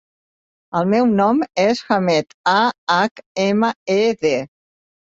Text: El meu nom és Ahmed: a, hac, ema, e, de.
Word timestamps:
El 0.79 0.87
meu 0.93 1.09
nom 1.19 1.43
és 1.65 1.83
Ahmed: 1.99 2.35
a, 2.55 2.59
hac, 2.97 3.25
ema, 3.49 3.73
e, 4.01 4.05
de. 4.27 4.35